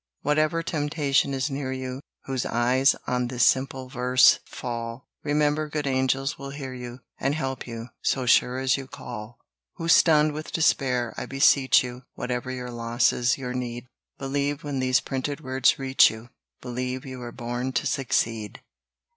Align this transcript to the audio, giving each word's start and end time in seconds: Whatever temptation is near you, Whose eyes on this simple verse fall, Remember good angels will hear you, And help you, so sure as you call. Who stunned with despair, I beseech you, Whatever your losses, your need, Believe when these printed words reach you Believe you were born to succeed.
Whatever 0.23 0.63
temptation 0.63 1.31
is 1.31 1.51
near 1.51 1.71
you, 1.71 2.01
Whose 2.25 2.43
eyes 2.43 2.95
on 3.05 3.27
this 3.27 3.45
simple 3.45 3.87
verse 3.87 4.39
fall, 4.45 5.05
Remember 5.23 5.69
good 5.69 5.85
angels 5.85 6.39
will 6.39 6.49
hear 6.49 6.73
you, 6.73 7.01
And 7.19 7.35
help 7.35 7.67
you, 7.67 7.89
so 8.01 8.25
sure 8.25 8.57
as 8.57 8.77
you 8.77 8.87
call. 8.87 9.37
Who 9.75 9.87
stunned 9.87 10.31
with 10.33 10.51
despair, 10.53 11.13
I 11.17 11.27
beseech 11.27 11.83
you, 11.83 12.01
Whatever 12.15 12.49
your 12.49 12.71
losses, 12.71 13.37
your 13.37 13.53
need, 13.53 13.85
Believe 14.17 14.63
when 14.63 14.79
these 14.79 15.01
printed 15.01 15.41
words 15.41 15.77
reach 15.77 16.09
you 16.09 16.29
Believe 16.61 17.05
you 17.05 17.19
were 17.19 17.31
born 17.31 17.71
to 17.73 17.85
succeed. 17.85 18.59